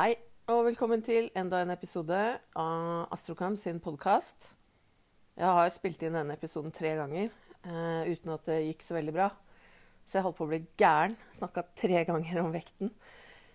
[0.00, 0.14] Hei,
[0.48, 2.16] og velkommen til enda en episode
[2.56, 4.46] av Astrokam sin podkast.
[5.36, 7.26] Jeg har spilt inn denne episoden tre ganger
[7.66, 9.26] uh, uten at det gikk så veldig bra.
[10.08, 11.18] Så jeg holdt på å bli gæren.
[11.36, 12.94] Snakka tre ganger om vekten.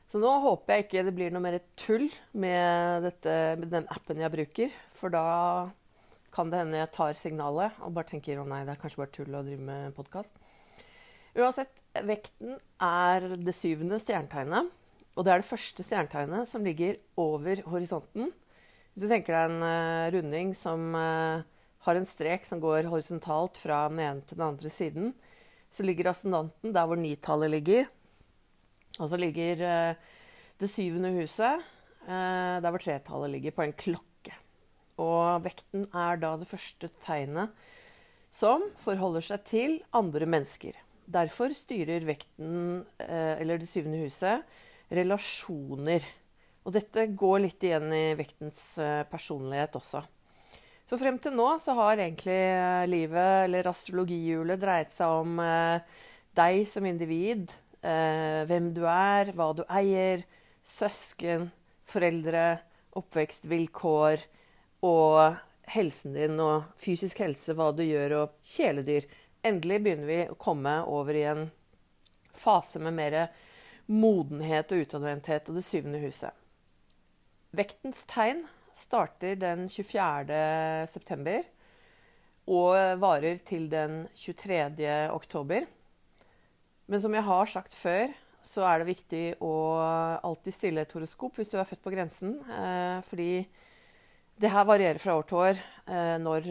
[0.06, 2.06] Så nå håper jeg ikke det blir noe mer tull
[2.38, 4.80] med, dette, med den appen jeg bruker.
[5.02, 5.26] For da
[6.38, 9.16] kan det hende jeg tar signalet og bare tenker å nei, det er kanskje bare
[9.18, 10.38] tull å drive med podkast.
[11.42, 11.74] Uansett,
[12.06, 14.70] vekten er det syvende stjernetegnet.
[15.16, 18.34] Og det er det første stjernetegnet som ligger over horisonten.
[18.92, 21.44] Hvis du tenker deg en uh, runding som uh,
[21.88, 25.14] har en strek som går horisontalt fra den ene til den andre siden,
[25.72, 27.88] så ligger ascendanten der hvor nitallet ligger.
[29.00, 30.20] Og så ligger uh,
[30.60, 31.72] det syvende huset
[32.06, 34.34] der hvor tretallet ligger, på en klokke.
[35.02, 37.50] Og vekten er da det første tegnet
[38.30, 40.78] som forholder seg til andre mennesker.
[41.10, 44.46] Derfor styrer vekten, eller det syvende huset,
[44.96, 46.06] relasjoner.
[46.66, 50.02] Og dette går litt igjen i vektens eh, personlighet også.
[50.86, 56.02] Så frem til nå så har egentlig eh, livet, eller astrologihjulet, dreiet seg om eh,
[56.38, 57.54] deg som individ.
[57.86, 60.24] Hvem du er, hva du eier,
[60.66, 61.52] søsken,
[61.86, 62.56] foreldre,
[62.98, 64.24] oppvekstvilkår
[64.90, 65.36] og
[65.70, 69.06] helsen din og fysisk helse, hva du gjør, og kjæledyr.
[69.46, 71.46] Endelig begynner vi å komme over i en
[72.36, 73.20] fase med mer
[73.92, 76.34] modenhet og utadvendthet og det syvende huset.
[77.56, 78.44] Vektens tegn
[78.76, 80.88] starter den 24.
[80.92, 81.46] september
[82.52, 84.60] og varer til den 23.
[85.14, 85.66] oktober.
[86.86, 88.12] Men som jeg har sagt før,
[88.46, 89.54] så er det viktig å
[90.22, 92.36] alltid stille et horoskop hvis du er født på grensen.
[92.46, 93.32] Eh, fordi
[94.38, 95.62] det her varierer fra år til år.
[95.90, 96.50] Eh, når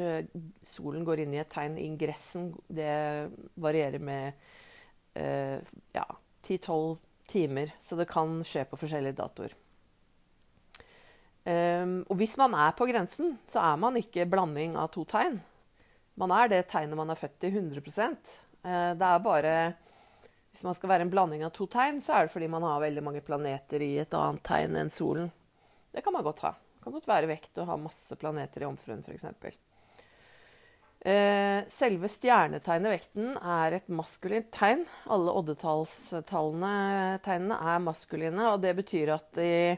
[0.67, 4.33] solen går inn i et tegn, ingressen, det varierer med
[5.21, 5.61] eh,
[5.95, 6.07] ja,
[6.43, 6.98] 10-12
[7.30, 9.55] timer, så det kan skje på forskjellige datoer.
[11.45, 15.42] Um, og hvis man er på grensen, så er man ikke blanding av to tegn.
[16.17, 18.05] Man er det tegnet man er født i 100 uh,
[18.64, 19.55] eh, Det er bare
[20.52, 22.80] Hvis man skal være en blanding av to tegn, så er det fordi man har
[22.80, 25.33] veldig mange planeter i et annet tegn enn solen.
[25.92, 26.55] Det kan man godt ha.
[26.55, 29.27] Det kan godt være vekt å ha masse planeter i omfruen, f.eks.
[31.05, 34.87] Eh, selve stjernetegnet vekten er et maskulint tegn.
[35.13, 36.70] Alle oddetallstallene
[37.20, 39.77] er maskuline, og det betyr at de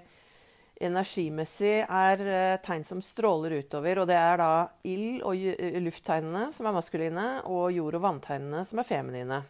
[0.87, 4.05] energimessig er eh, tegn som stråler utover.
[4.05, 4.53] Og det er da
[4.87, 5.35] ild- og
[5.83, 9.41] lufttegnene som er maskuline, og jord- og vanntegnene som er feminine.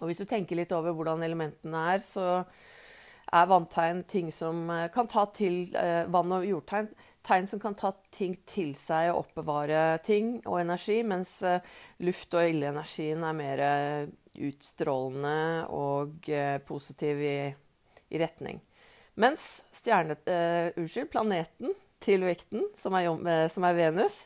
[0.00, 2.40] Og hvis du tenker litt over hvordan elementene er, så
[3.36, 5.66] er vanntegn ting som eh, kan ta til
[6.08, 6.88] vann- og jordtegn
[7.26, 11.58] tegn som kan ta ting til seg og oppbevare ting og energi, mens uh,
[12.06, 14.14] luft- og ildenergien er mer uh,
[14.46, 17.38] utstrålende og uh, positiv i,
[18.10, 18.60] i, retning.
[19.16, 20.28] Mens stjernet,
[20.76, 21.70] unnskyld, planeten
[22.04, 23.06] til vekten, som er,
[23.48, 24.18] som er, Venus,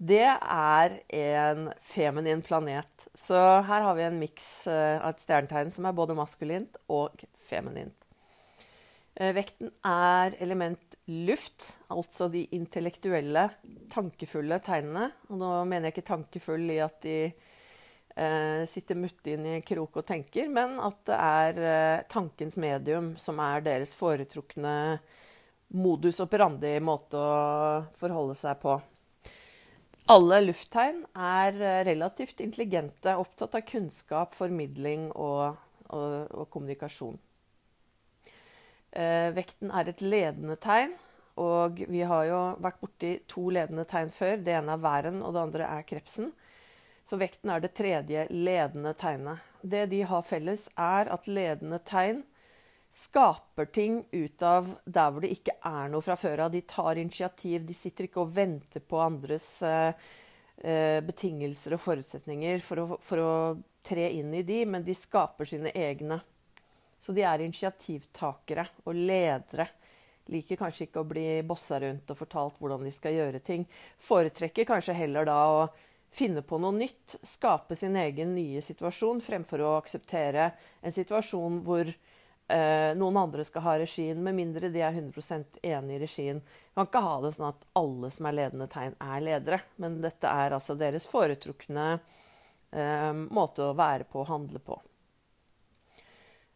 [0.00, 3.04] det er en feminin planet.
[3.12, 7.99] Så her har vi en miks av et stjernetegn som er både maskulint og feminint.
[9.18, 13.48] Vekten er element luft, altså de intellektuelle,
[13.92, 15.10] tankefulle tegnene.
[15.28, 20.00] Og nå mener jeg ikke tankefull i at de eh, sitter mutte inn i krok
[20.00, 24.76] og tenker, men at det er eh, tankens medium som er deres foretrukne
[25.70, 28.78] modus operandi måte å forholde seg på.
[30.10, 35.58] Alle lufttegn er eh, relativt intelligente, opptatt av kunnskap, formidling og,
[35.90, 37.18] og, og kommunikasjon.
[38.92, 40.96] Eh, vekten er et ledende tegn,
[41.40, 44.40] og vi har jo vært borti to ledende tegn før.
[44.42, 46.32] Det ene er væren, og det andre er krepsen.
[47.06, 49.46] Så vekten er det tredje ledende tegnet.
[49.62, 52.24] Det de har felles, er at ledende tegn
[52.90, 56.52] skaper ting ut av der hvor det ikke er noe fra før av.
[56.52, 57.62] De tar initiativ.
[57.66, 59.94] De sitter ikke og venter på andres eh,
[60.60, 63.32] eh betingelser og forutsetninger for å, for å
[63.86, 66.20] tre inn i de, men de skaper sine egne.
[67.00, 69.66] Så de er initiativtakere og ledere.
[70.30, 73.64] Liker kanskje ikke å bli bossa rundt og fortalt hvordan de skal gjøre ting.
[74.04, 75.62] Foretrekker kanskje heller da å
[76.10, 80.50] finne på noe nytt, skape sin egen nye situasjon, fremfor å akseptere
[80.82, 85.96] en situasjon hvor eh, noen andre skal ha regien, med mindre de er 100% enig
[85.96, 86.42] i regien.
[86.74, 90.00] Man kan ikke ha det sånn at alle som er ledende tegn, er ledere, men
[90.02, 94.80] dette er altså deres foretrukne eh, måte å være på og handle på.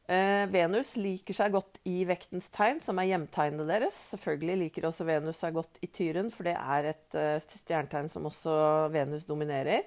[0.05, 3.97] Eh, Venus liker seg godt i vektens tegn, som er hjemtegnet deres.
[4.12, 8.29] Selvfølgelig liker også Venus seg godt i Tyren, for det er et uh, stjernetegn som
[8.29, 8.59] også
[8.93, 9.87] Venus dominerer.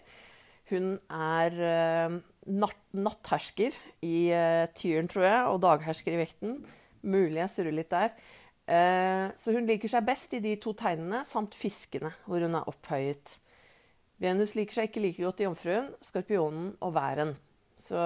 [0.72, 2.18] Hun er uh,
[2.50, 4.18] natt, natthersker i
[4.78, 6.58] Tyren, tror jeg, og daghersker i vekten.
[7.08, 8.16] Mulig jeg surrer litt der.
[8.68, 12.68] Eh, så hun liker seg best i de to tegnene samt fiskene, hvor hun er
[12.68, 13.38] opphøyet.
[14.20, 17.36] Venus liker seg ikke like godt i Jomfruen, Skorpionen og Væren.
[17.80, 18.02] Så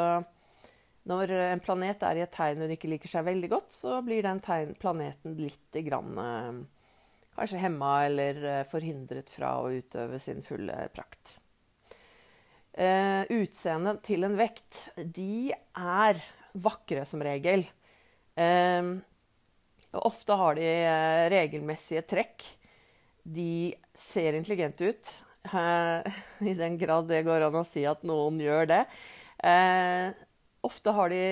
[1.09, 4.21] når en planet er i et tegn hun ikke liker seg veldig godt, så blir
[4.25, 4.41] den
[4.77, 6.89] planeten litt grann, eh,
[7.37, 11.39] kanskje hemma eller eh, forhindret fra å utøve sin fulle prakt.
[12.71, 16.19] Uh, utseendet til en vekt, de er
[16.63, 17.65] vakre som regel.
[18.39, 18.95] Uh,
[19.99, 22.45] ofte har de uh, regelmessige trekk.
[23.27, 25.11] De ser intelligente ut.
[26.51, 28.81] I den grad det går an å si at noen gjør det.
[30.63, 31.23] Ofte har de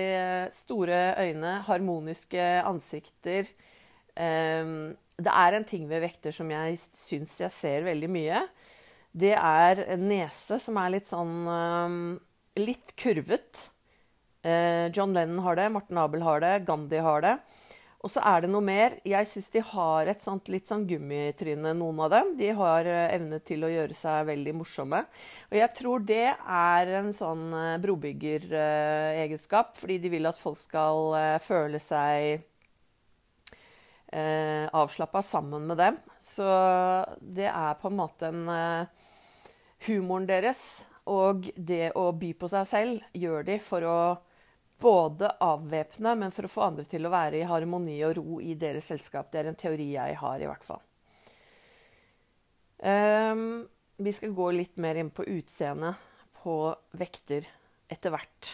[0.55, 3.47] store øyne, harmoniske ansikter.
[4.15, 8.41] det er en ting ved vekter som jeg syns jeg ser veldig mye
[9.11, 11.99] det er en nese som er litt sånn um,
[12.59, 13.69] Litt kurvet.
[14.43, 17.35] Uh, John Lennon har det, Morten Abel har det, Gandhi har det.
[17.99, 18.93] Og så er det noe mer.
[19.07, 22.29] Jeg syns de har et sånt litt sånn gummitryne, noen av dem.
[22.39, 25.01] De har uh, evne til å gjøre seg veldig morsomme.
[25.51, 31.11] Og jeg tror det er en sånn uh, brobyggeregenskap, fordi de vil at folk skal
[31.43, 32.39] føle seg
[34.15, 35.99] eh, avslappa sammen med dem.
[36.23, 36.47] Så
[37.19, 38.87] det er på en måte en
[39.87, 40.63] humoren deres
[41.09, 43.99] og det å by på seg selv gjør de for å
[44.79, 48.55] både avvæpne, men for å få andre til å være i harmoni og ro i
[48.59, 49.31] deres selskap.
[49.31, 50.81] Det er en teori jeg har, i hvert fall.
[52.79, 53.67] Um,
[53.99, 55.99] vi skal gå litt mer inn på utseendet
[56.39, 56.55] på
[56.95, 57.47] vekter
[57.91, 58.51] etter hvert.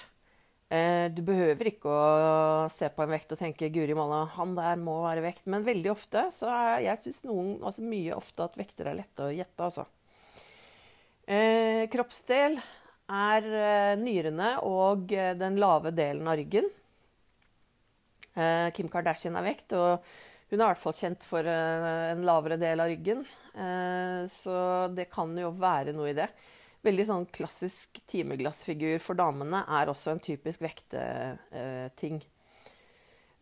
[0.73, 4.81] Uh, du behøver ikke å se på en vekt og tenke 'Guri malla, han der
[4.81, 5.45] må være vekt'.
[5.45, 9.29] Men veldig ofte så er jeg syns noen, altså mye ofte at vekter er lette
[9.29, 9.85] å gjette, altså.
[11.25, 12.57] Eh, kroppsdel
[13.11, 16.67] er eh, nyrene og eh, den lave delen av ryggen.
[18.35, 20.01] Eh, Kim Kardashian er vekt, og
[20.49, 23.23] hun er i hvert fall kjent for en lavere del av ryggen.
[24.29, 24.55] Så
[24.93, 26.27] det kan jo være noe i det.
[26.85, 32.19] Veldig sånn klassisk timeglassfigur for damene er også en typisk vekteting.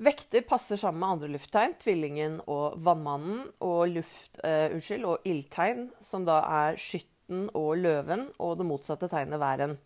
[0.07, 6.23] Vekter passer sammen med andre lufttegn, tvillingen og vannmannen, og, luft, unnskyld, og ildtegn, som
[6.29, 9.77] da er skytt Katten og Løven, og det motsatte tegnet Væren.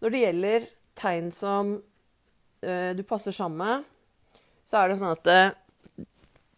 [0.00, 3.84] Når det gjelder tegn som uh, du passer sammen med,
[4.66, 6.04] så er det sånn at uh,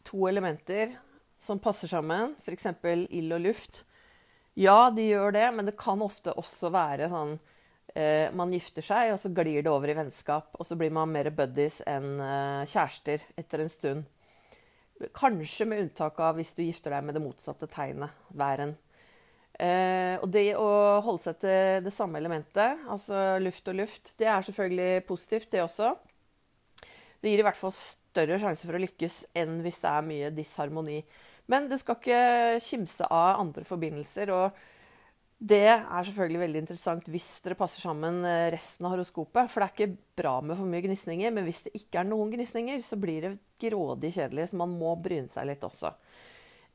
[0.02, 0.96] to elementer
[1.38, 2.66] som passer sammen, f.eks.
[3.10, 3.84] ild og luft
[4.56, 9.12] Ja, de gjør det, men det kan ofte også være sånn uh, man gifter seg,
[9.12, 10.50] og så glir det over i vennskap.
[10.58, 12.18] Og så blir man mer buddies enn
[12.66, 14.10] kjærester etter en stund.
[15.14, 18.74] Kanskje med unntak av hvis du gifter deg med det motsatte tegnet, væren.
[19.56, 20.68] Eh, og det å
[21.04, 25.64] holde seg til det samme elementet, altså luft og luft, det er selvfølgelig positivt, det
[25.64, 25.94] også.
[27.22, 30.32] Det gir i hvert fall større sjanse for å lykkes enn hvis det er mye
[30.36, 31.00] disharmoni.
[31.50, 32.22] Men du skal ikke
[32.66, 34.32] kimse av andre forbindelser.
[34.34, 34.64] og
[35.36, 39.50] det er selvfølgelig veldig interessant hvis dere passer sammen eh, resten av horoskopet.
[39.52, 42.32] For det er ikke bra med for mye gnisninger, men hvis det ikke er noen
[42.32, 45.92] gnisninger, så blir det grådig kjedelig, så man må bryne seg litt også.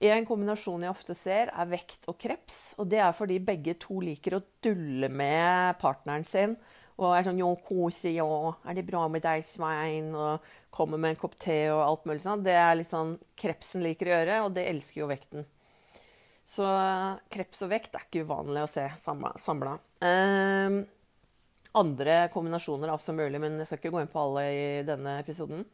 [0.01, 2.73] En kombinasjon jeg ofte ser, er vekt og kreps.
[2.81, 6.55] Og det er fordi begge to liker å dulle med partneren sin.
[6.97, 8.25] Og er sånn 'Jo, kose, ja.
[8.65, 10.41] Er det bra med deg, Svein?' Og
[10.71, 12.43] kommer med en kopp te og alt mulig sånn.
[12.43, 15.45] Det er litt sånn krepsen liker å gjøre, og det elsker jo vekten.
[16.45, 16.65] Så
[17.29, 19.79] kreps og vekt er ikke uvanlig å se samla.
[20.01, 20.85] Um,
[21.73, 25.19] andre kombinasjoner er også mulig, men jeg skal ikke gå inn på alle i denne
[25.19, 25.65] episoden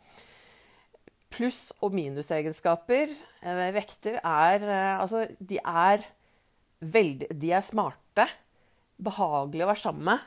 [1.33, 3.11] pluss- og minusegenskaper.
[3.41, 6.05] Eh, vekter er eh, Altså, de er
[6.81, 8.27] veldig De er smarte.
[8.97, 10.25] Behagelige å være sammen med.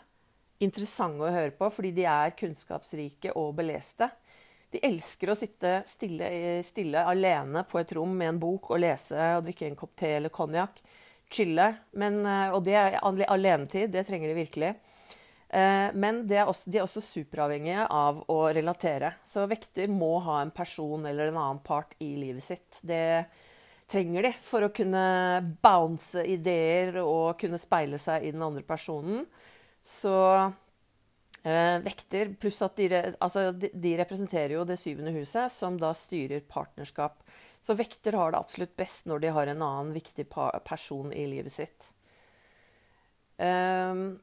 [0.61, 4.11] Interessante å høre på fordi de er kunnskapsrike og beleste.
[4.71, 6.29] De elsker å sitte stille,
[6.63, 10.13] stille alene på et rom med en bok og lese og drikke en kopp te
[10.19, 10.79] eller konjakk.
[11.31, 11.67] Chille.
[11.99, 13.91] Men, eh, og det er alenetid.
[13.91, 14.75] Det trenger de virkelig.
[15.51, 19.17] Eh, men er også, de er også superavhengige av å relatere.
[19.27, 22.79] Så vekter må ha en person eller en annen part i livet sitt.
[22.87, 23.25] Det
[23.91, 25.03] trenger de for å kunne
[25.63, 29.25] bounce ideer og kunne speile seg i den andre personen.
[29.83, 30.15] Så
[31.43, 35.91] eh, vekter Pluss at de, altså, de, de, representerer jo det syvende huset, som da
[35.99, 37.25] styrer partnerskap.
[37.61, 41.59] Så vekter har det absolutt best når de har en annen viktig person i livet
[41.59, 41.91] sitt.
[43.41, 44.21] Um,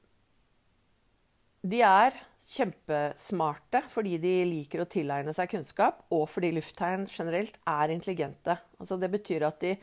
[1.61, 7.93] de er kjempesmarte fordi de liker å tilegne seg kunnskap, og fordi lufttegn generelt er
[7.93, 8.57] intelligente.
[8.79, 9.73] Altså det betyr at de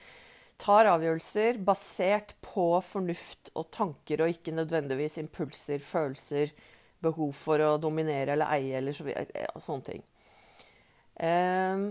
[0.61, 6.55] tar avgjørelser basert på fornuft og tanker, og ikke nødvendigvis impulser, følelser,
[7.05, 9.05] behov for å dominere eller eie eller så,
[9.61, 10.05] sånne ting.
[11.21, 11.83] Eh,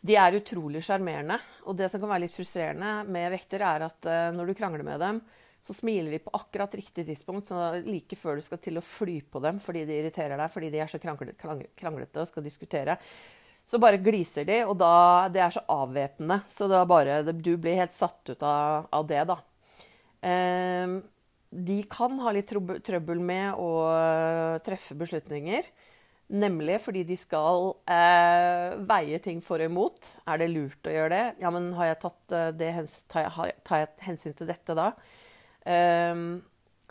[0.00, 1.36] de er utrolig sjarmerende.
[1.68, 4.86] Og det som kan være litt frustrerende med vekter, er at uh, når du krangler
[4.86, 5.20] med dem,
[5.62, 9.18] så smiler de på akkurat riktig tidspunkt, så like før du skal til å fly
[9.28, 12.96] på dem fordi de irriterer deg, fordi de er så kranglete, og skal diskutere.
[13.68, 16.40] Så bare gliser de, og da, det er så avvæpnende.
[16.50, 19.36] Så da bare, du blir helt satt ut av, av det, da.
[20.20, 20.96] Um,
[21.50, 23.70] de kan ha litt trøbbel med å
[24.64, 25.66] treffe beslutninger.
[26.30, 30.12] Nemlig fordi de skal eh, veie ting for og imot.
[30.30, 31.24] Er det lurt å gjøre det?
[31.42, 32.68] Ja, men har jeg tatt eh, det
[33.10, 34.92] tar jeg, tar jeg hensyn til dette da?
[35.66, 36.22] Eh,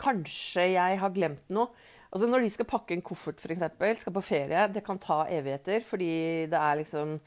[0.00, 1.70] kanskje jeg har glemt noe.
[2.10, 3.62] Altså Når de skal pakke en koffert, f.eks.,
[4.02, 5.84] skal på ferie, det kan ta evigheter.
[5.86, 6.10] Fordi
[6.50, 7.20] det er liksom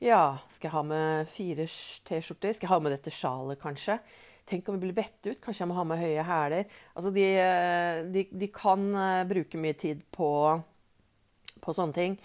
[0.00, 1.66] Ja, skal jeg ha med fire
[2.08, 2.54] T-skjorter?
[2.56, 3.98] Skal jeg ha med dette sjalet, kanskje?
[4.48, 5.40] Tenk om vi blir bedt ut?
[5.44, 6.64] Kanskje jeg må ha med høye hæler?
[6.96, 10.30] Altså, de, eh, de, de kan uh, bruke mye tid på
[11.60, 12.16] på sånne ting.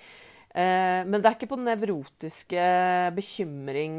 [0.55, 2.67] Eh, men det er ikke på nevrotiske
[3.15, 3.97] bekymring,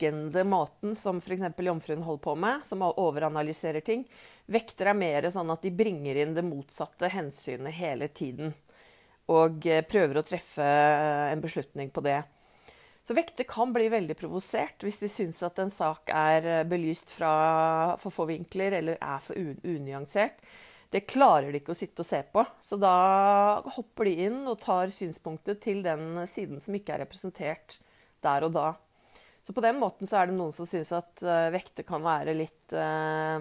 [0.00, 1.42] overtenkende måten som f.eks.
[1.58, 4.06] Jomfruen holder på med, som overanalyserer ting.
[4.46, 8.52] Vekter er mer sånn at de bringer inn det motsatte hensynet hele tiden.
[9.28, 12.22] Og eh, prøver å treffe eh, en beslutning på det.
[13.04, 17.96] Så vekter kan bli veldig provosert hvis de syns at en sak er belyst fra
[17.98, 20.36] for få vinkler eller er for unyansert.
[20.90, 22.44] Det klarer de ikke å sitte og se på.
[22.60, 27.78] Så da hopper de inn og tar synspunktet til den siden som ikke er representert
[28.20, 28.68] der og da.
[29.42, 32.36] Så på den måten så er det noen som syns at uh, vekter kan være
[32.36, 33.40] litt uh,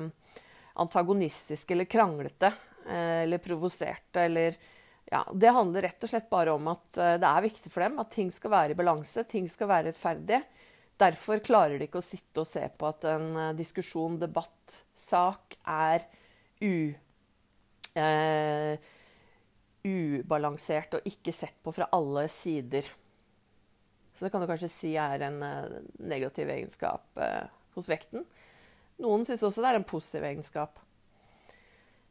[0.79, 2.53] antagonistiske eller kranglete
[2.87, 4.59] uh, eller provoserte eller
[5.09, 8.11] ja, Det handler rett og slett bare om at det er viktig for dem at
[8.13, 10.43] ting skal være i balanse, ting skal være rettferdige.
[11.01, 16.05] Derfor klarer de ikke å sitte og se på at en diskusjon, debatt, sak er
[16.61, 16.93] u
[17.97, 18.79] eh,
[19.85, 22.87] ubalansert og ikke sett på fra alle sider.
[24.19, 25.75] Så det kan du kanskje si er en eh,
[26.11, 27.45] negativ egenskap eh,
[27.77, 28.25] hos vekten.
[28.99, 30.81] Noen syns også det er en positiv egenskap.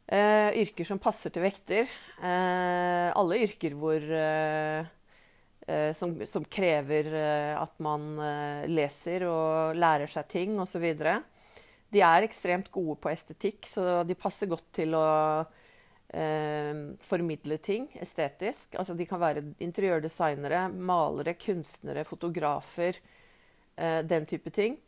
[0.09, 1.85] Eh, yrker som passer til vekter.
[2.17, 4.89] Eh, alle yrker hvor eh,
[5.93, 7.11] som, som, krever
[7.53, 8.15] at man
[8.65, 10.87] leser og lærer seg ting osv.
[11.93, 15.05] De er ekstremt gode på estetikk, så de passer godt til å
[15.43, 15.58] eh,
[16.09, 18.73] formidle ting estetisk.
[18.81, 22.97] Altså, de kan være interiørdesignere, malere, kunstnere, fotografer,
[23.77, 24.79] eh, den type ting.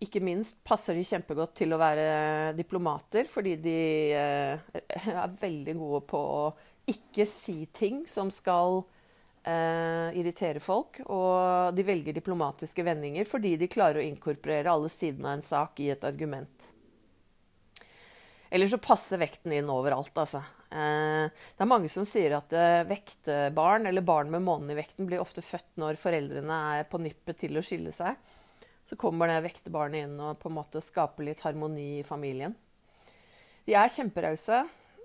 [0.00, 3.80] Ikke minst passer de kjempegodt til å være diplomater, fordi de
[4.16, 6.46] eh, er veldig gode på å
[6.88, 8.80] ikke si ting som skal
[9.44, 11.02] eh, irritere folk.
[11.04, 15.84] Og de velger diplomatiske vendinger fordi de klarer å inkorporere alle sidene av en sak
[15.84, 16.70] i et argument.
[18.50, 20.40] Eller så passer vekten inn overalt, altså.
[20.70, 25.08] Eh, det er mange som sier at eh, vektebarn, eller barn med månen i vekten,
[25.08, 28.18] blir ofte født når foreldrene er på nippet til å skille seg.
[28.86, 32.54] Så kommer det vektebarnet inn og på en måte skaper litt harmoni i familien.
[33.66, 34.64] De er kjemperause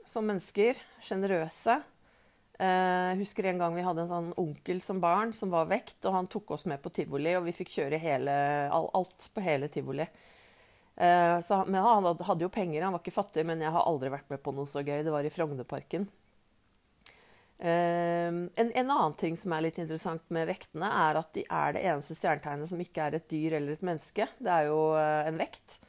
[0.10, 0.80] som mennesker.
[1.06, 1.80] Sjenerøse.
[2.56, 5.98] Eh, jeg husker en gang vi hadde en sånn onkel som barn som var vekt,
[6.06, 8.36] og han tok oss med på tivoli, og vi fikk kjøre hele,
[8.72, 10.06] alt på hele tivoli.
[10.96, 14.12] Eh, så, men han hadde jo penger, han var ikke fattig, men jeg har aldri
[14.14, 15.02] vært med på noe så gøy.
[15.04, 16.08] Det var i Frognerparken.
[17.60, 21.76] Eh, en, en, annen ting som er litt interessant med vektene, er at de er
[21.76, 24.30] det eneste stjernetegnet som ikke er et dyr eller et menneske.
[24.40, 25.80] Det er jo eh, en vekt.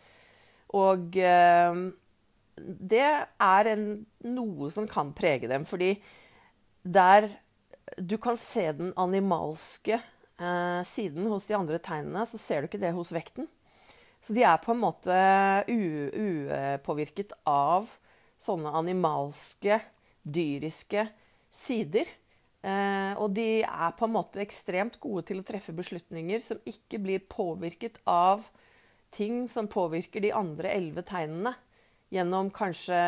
[0.77, 1.15] Og
[2.91, 3.85] det er en,
[4.27, 5.95] noe som kan prege dem, fordi
[6.83, 7.29] der
[8.03, 10.01] du kan se den animalske
[10.85, 13.47] siden hos de andre tegnene, så ser du ikke det hos vekten.
[14.27, 15.17] Så de er på en måte
[15.71, 17.93] upåvirket av
[18.43, 19.79] sånne animalske,
[20.27, 21.05] dyriske
[21.55, 22.11] sider.
[22.67, 26.99] Eh, og de er på en måte ekstremt gode til å treffe beslutninger som ikke
[27.05, 28.43] blir påvirket av
[29.15, 31.55] ting som påvirker de andre elleve tegnene.
[32.11, 32.99] Gjennom kanskje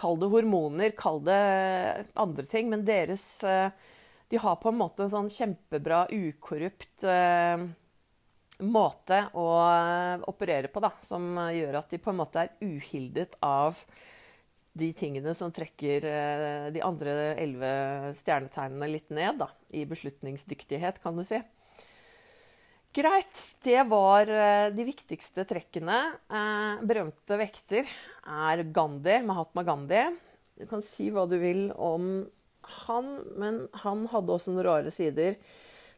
[0.00, 1.40] Kall det hormoner, kall det
[2.16, 2.70] andre ting.
[2.72, 3.68] Men deres eh,
[4.32, 7.68] De har på en måte en sånn kjempebra, ukorrupt eh,
[8.62, 13.36] måte å eh, operere på da, som gjør at de på en måte er uhildet
[13.44, 13.78] av
[14.80, 21.18] de tingene som trekker eh, de andre elleve stjernetegnene litt ned da, i beslutningsdyktighet, kan
[21.18, 21.40] du si.
[22.94, 23.44] Greit.
[23.62, 26.00] Det var eh, de viktigste trekkene.
[26.82, 27.86] Berømte vekter
[28.26, 30.04] er Gandhi, Mahatma Gandhi.
[30.60, 32.12] Du kan si hva du vil om
[32.86, 35.38] han, men han hadde også noen rare sider.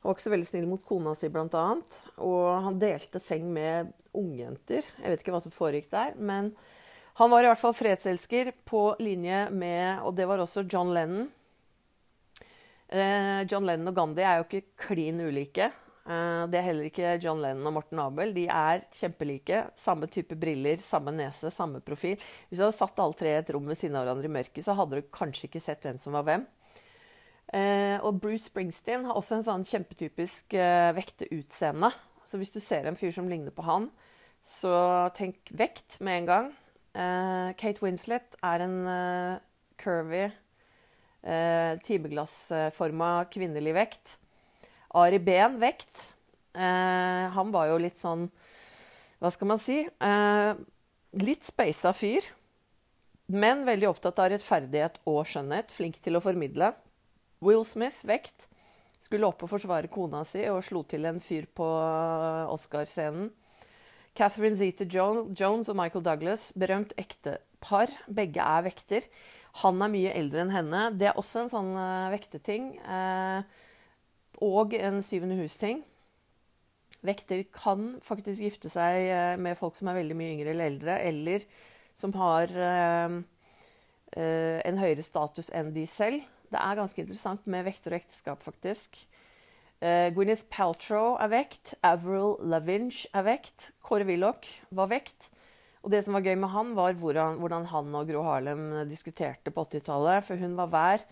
[0.03, 1.99] Han var ikke så veldig snill mot kona si, annet.
[2.19, 4.83] Og han delte seng med ungjenter.
[4.99, 6.17] Jeg vet ikke hva som foregikk der.
[6.19, 6.51] Men
[7.21, 11.29] han var i hvert fall fredselsker på linje med Og det var også John Lennon.
[12.89, 15.71] Eh, John Lennon og Gandhi er jo ikke klin ulike.
[16.03, 18.35] Eh, det er heller ikke John Lennon og Morten Abel.
[18.35, 19.63] De er kjempelike.
[19.79, 22.19] Samme type briller, samme nese, samme profil.
[22.49, 24.67] Hvis du hadde satt alle tre i et rom ved siden av hverandre i mørket,
[24.67, 26.49] så hadde du kanskje ikke sett hvem som var hvem.
[27.53, 30.57] Eh, og Bruce Springsteen har også en sånn kjempetypisk
[30.97, 31.93] vekteutseende.
[32.25, 33.91] Så hvis du ser en fyr som ligner på han,
[34.43, 36.53] så tenk vekt med en gang.
[36.93, 38.79] Kate Winslet er en
[39.81, 40.27] curvy
[41.23, 44.17] eh, timeglassforma kvinnelig vekt.
[44.99, 46.09] Ari Behn vekt.
[46.55, 48.27] Eh, han var jo litt sånn
[49.23, 49.79] Hva skal man si?
[49.87, 50.53] Eh,
[51.23, 52.27] litt speisa fyr.
[53.33, 55.73] Men veldig opptatt av rettferdighet og skjønnhet.
[55.73, 56.73] Flink til å formidle.
[57.43, 58.47] Will Smith vekt.
[59.03, 61.67] Skulle opp og forsvare kona si og slo til en fyr på
[62.55, 63.33] Oscar-scenen.
[64.15, 67.91] Catherine Zeta Jones og Michael Douglas, berømt ektepar.
[68.07, 69.07] Begge er vekter.
[69.65, 70.83] Han er mye eldre enn henne.
[71.01, 72.77] Det er også en sånn uh, vekteting.
[72.85, 73.41] Uh,
[74.45, 75.83] og en syvende hus-ting.
[77.03, 79.09] Vekter kan faktisk gifte seg
[79.43, 81.47] med folk som er veldig mye yngre eller eldre, eller
[81.99, 82.53] som har
[84.15, 86.23] en høyere status enn de selv.
[86.53, 89.01] Det er ganske interessant med vekter og ekteskap, faktisk.
[89.83, 91.75] Uh, Gwyneth Paltrow er vekt.
[91.83, 93.73] Avril Lavinge er vekt.
[93.83, 95.31] Kåre Willoch var vekt.
[95.83, 99.51] Og det som var gøy med han, var hvordan, hvordan han og Gro Harlem diskuterte
[99.51, 100.23] på 80-tallet.
[100.29, 101.07] For hun var vær,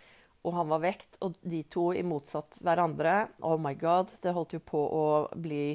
[0.47, 1.19] og han var vekt.
[1.25, 3.17] Og de to i motsatt hverandre.
[3.43, 5.05] Oh my god, det holdt jo på å
[5.35, 5.75] bli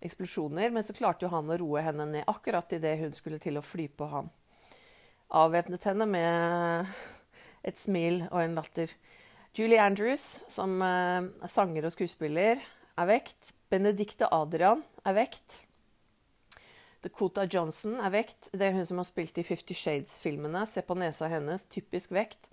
[0.00, 0.72] eksplosjoner.
[0.72, 3.64] Men så klarte jo han å roe henne ned akkurat idet hun skulle til å
[3.64, 4.32] fly på han.
[5.36, 6.88] Avvæpnet henne med
[7.66, 8.92] et smil og en latter.
[9.56, 12.60] Julie Andrews, som er sanger og skuespiller,
[12.98, 13.54] er vekt.
[13.70, 15.64] Benedicte Adrian er vekt.
[17.04, 18.50] Dakota Johnson er vekt.
[18.52, 20.66] Det er hun som har spilt i Fifty Shades-filmene.
[20.68, 21.64] Se på nesa hennes.
[21.72, 22.50] Typisk vekt.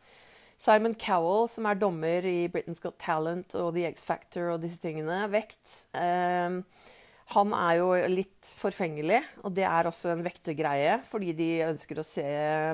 [0.58, 4.80] Simon Cowell, som er dommer i Britain's Got Talent og The X Factor og disse
[4.82, 5.24] tingene.
[5.26, 5.84] er Vekt.
[5.94, 6.64] Um,
[7.34, 12.06] han er jo litt forfengelig, og det er også en vektegreie, fordi de ønsker å
[12.08, 12.28] se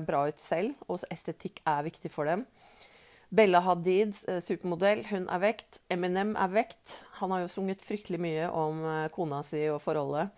[0.05, 2.45] bra ut selv, og estetikk er viktig for dem.
[3.33, 5.79] Bella Hadid, eh, supermodell, hun er vekt.
[5.89, 6.99] Eminem er vekt.
[7.17, 10.29] Han har jo sunget fryktelig mye om eh, kona si og forholdet.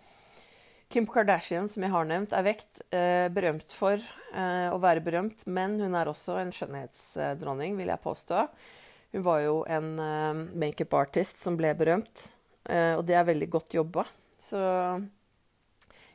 [0.88, 4.00] Kim Kardashian, som jeg har nevnt, er vekt eh, berømt for
[4.36, 8.42] å være berømt, men hun er også en skjønnhetsdronning, vil jeg påstå.
[9.14, 9.86] Hun var jo en
[10.60, 12.26] makeup-artist som ble berømt,
[12.66, 14.02] og det er veldig godt jobba.
[14.40, 14.60] Så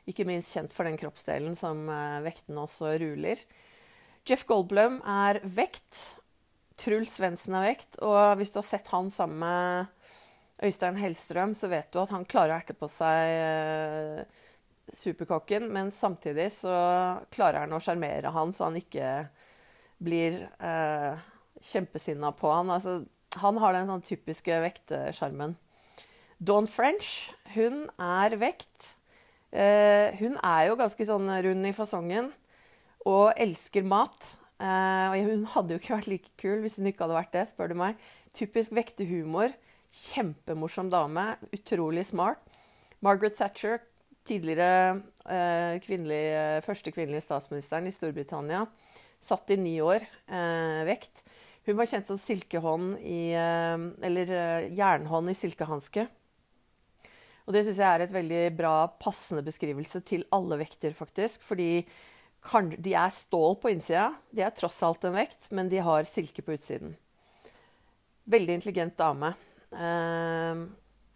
[0.08, 3.40] ikke minst kjent for den kroppsdelen som eh, vektene også ruler.
[4.26, 6.18] Jeff Goldblum er vekt.
[6.78, 7.98] Truls Svendsen er vekt.
[8.02, 12.26] Og hvis du har sett han sammen med Øystein Hellstrøm, så vet du at han
[12.26, 14.40] klarer å erte på seg eh,
[14.92, 16.74] superkokken, men samtidig så
[17.32, 19.10] klarer han å sjarmere han så han ikke
[20.02, 21.22] blir eh,
[21.72, 22.70] kjempesinna på han.
[22.74, 23.02] Altså,
[23.42, 25.54] han har den sånn typiske vektesjarmen.
[26.42, 28.96] Dawn French, hun er vekt.
[29.54, 32.32] Uh, hun er jo ganske sånn rund i fasongen
[33.06, 34.32] og elsker mat.
[34.58, 37.70] Uh, hun hadde jo ikke vært like kul hvis hun ikke hadde vært det, spør
[37.70, 38.00] du meg.
[38.34, 39.54] Typisk vektehumor.
[39.94, 41.28] Kjempemorsom dame.
[41.54, 42.42] Utrolig smart.
[43.06, 43.78] Margaret Thatcher
[44.26, 44.96] tidligere
[45.28, 46.24] uh, kvinnelig,
[46.66, 48.64] første kvinnelige statsministeren i Storbritannia.
[49.22, 50.02] Satt i ni år.
[50.88, 51.22] Vekt.
[51.68, 54.32] Hun var kjent som silkehånd i Eller
[54.74, 56.08] jernhånd i silkehanske.
[57.46, 61.42] Og det syns jeg er et veldig bra, passende beskrivelse til alle vekter, faktisk.
[61.46, 61.84] Fordi
[62.82, 64.10] de er stål på innsida.
[64.30, 66.94] De er tross alt en vekt, men de har silke på utsiden.
[68.30, 69.32] Veldig intelligent dame.
[69.72, 70.68] Uh,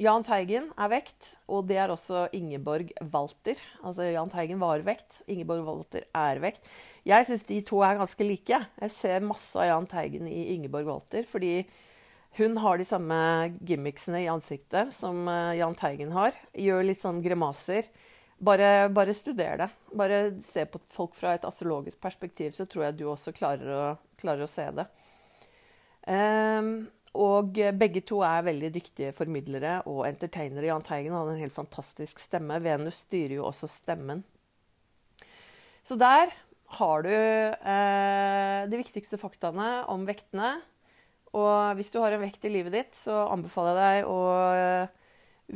[0.02, 3.56] Jahn Teigen er vekt, og det er også Ingeborg Walter.
[3.80, 6.68] Altså Jahn Teigen var vekt, Ingeborg Walter er vekt.
[7.06, 8.58] Jeg syns de to er ganske like.
[8.82, 11.62] Jeg ser masse av Jahn Teigen i Ingeborg Walter, fordi
[12.37, 13.18] hun har de samme
[13.66, 16.37] gimmicksene i ansiktet som uh, Jahn Teigen har.
[16.53, 17.88] Gjør litt sånn grimaser.
[18.37, 19.70] Bare, bare studer det.
[19.96, 23.87] Bare se på folk fra et astrologisk perspektiv, så tror jeg du også klarer å,
[24.20, 24.87] klarer å se det.
[26.07, 30.68] Um, og begge to er veldig dyktige formidlere og entertainere.
[30.68, 32.61] Jahn Teigen hadde en helt fantastisk stemme.
[32.64, 34.20] Venus styrer jo også stemmen.
[35.87, 36.33] Så der
[36.77, 40.57] har du eh, de viktigste faktaene om vektene.
[41.37, 44.20] Og hvis du har en vekt i livet ditt, så anbefaler jeg deg å
[44.57, 44.94] eh,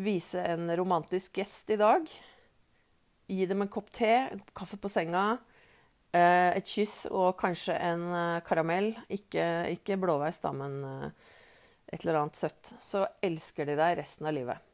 [0.05, 2.05] vise en romantisk gest i dag.
[3.31, 5.25] Gi dem en kopp te, en kaffe på senga,
[6.13, 8.93] eh, et kyss og kanskje en eh, karamell.
[9.09, 10.83] Ikke, ikke blåveis, da, men
[11.91, 14.67] et eller annet søtt, så elsker de deg resten av livet.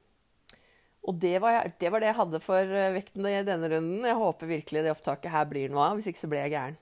[1.06, 4.02] Og det var, jeg, det var, det jeg hadde for vekten i denne runden.
[4.08, 6.00] Jeg håper virkelig det opptaket her blir noe av.
[6.00, 6.80] Hvis ikke så blir jeg gæren.